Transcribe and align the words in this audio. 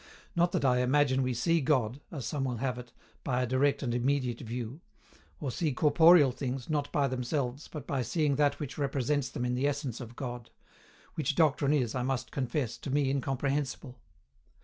Not 0.35 0.51
that 0.53 0.65
I 0.65 0.79
imagine 0.79 1.21
we 1.21 1.35
see 1.35 1.61
God 1.61 2.01
(as 2.11 2.25
some 2.25 2.43
will 2.45 2.57
have 2.57 2.79
it) 2.79 2.91
by 3.23 3.43
a 3.43 3.45
direct 3.45 3.83
and 3.83 3.93
immediate 3.93 4.39
view; 4.41 4.81
or 5.39 5.51
see 5.51 5.73
corporeal 5.73 6.31
things, 6.31 6.71
not 6.71 6.91
by 6.91 7.07
themselves, 7.07 7.67
but 7.67 7.85
by 7.85 8.01
seeing 8.01 8.35
that 8.37 8.59
which 8.59 8.79
represents 8.79 9.29
them 9.29 9.45
in 9.45 9.53
the 9.53 9.67
essence 9.67 10.01
of 10.01 10.15
God, 10.15 10.49
which 11.13 11.35
doctrine 11.35 11.71
is, 11.71 11.93
I 11.93 12.01
must 12.01 12.31
confess, 12.31 12.77
to 12.79 12.89
me 12.89 13.11
incomprehensible. 13.11 13.99